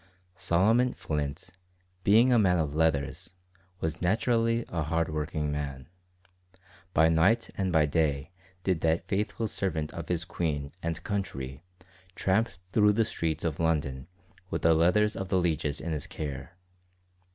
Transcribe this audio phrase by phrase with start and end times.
[0.37, 1.51] Solomon Flint,
[2.03, 3.35] being a man of letters,
[3.81, 5.89] was naturally a hard working man.
[6.91, 8.31] By night and by day
[8.63, 11.61] did that faithful servant of his Queen and country
[12.15, 14.07] tramp through the streets of London
[14.49, 16.57] with the letters of the lieges in his care.